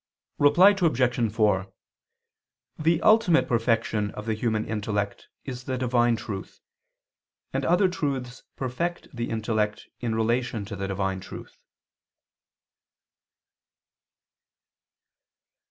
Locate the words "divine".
5.77-6.15, 10.87-11.19